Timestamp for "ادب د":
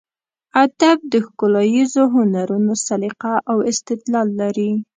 0.63-1.13